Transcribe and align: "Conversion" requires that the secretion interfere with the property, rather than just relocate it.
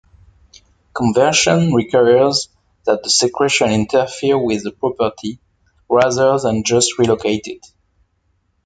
"Conversion" 0.95 1.71
requires 1.73 2.49
that 2.87 3.03
the 3.03 3.09
secretion 3.11 3.69
interfere 3.69 4.35
with 4.35 4.63
the 4.63 4.71
property, 4.71 5.39
rather 5.87 6.39
than 6.39 6.63
just 6.63 6.97
relocate 6.97 7.45
it. 7.45 7.63